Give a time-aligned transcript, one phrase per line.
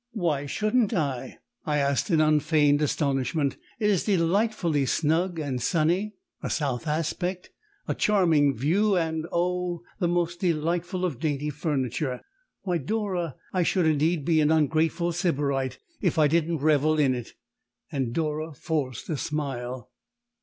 [0.13, 3.57] "Why shouldn't I?" I asked in unfeigned astonishment.
[3.79, 7.51] "It is delightfully snug and sunny a south aspect
[7.87, 9.83] a charming view and oh!
[9.99, 12.21] the most delightful of dainty furniture.
[12.63, 13.35] Why, Dora!
[13.53, 17.33] I should indeed be an ungrateful Sybarite if I didn't revel in it."
[17.91, 19.91] And Dora forced a smile.